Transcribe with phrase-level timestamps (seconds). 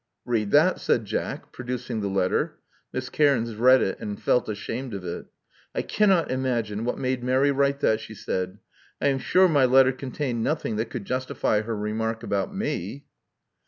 [0.25, 2.57] *'Read that," said Jack, producing the letter.
[2.91, 5.27] Miss Caims read it, and felt ashamed of it.
[5.75, 8.57] I cannot imagine what made Mary write that,*' she said.
[8.99, 13.05] '*I am sure my letter contained nothing that could justify her remark about me."